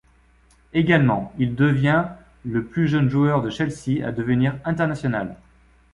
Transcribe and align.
Également, 0.73 1.31
il 1.37 1.53
devient 1.53 2.05
le 2.43 2.65
plus 2.65 2.87
jeune 2.87 3.07
joueur 3.07 3.43
de 3.43 3.51
Chelsea 3.51 4.03
à 4.03 4.11
devenir 4.11 4.55
international. 4.65 5.35